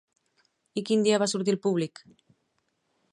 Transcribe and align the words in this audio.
I 0.81 0.83
quin 0.87 1.05
dia 1.07 1.19
va 1.25 1.29
sortir 1.33 1.55
al 1.55 1.61
públic? 1.67 2.05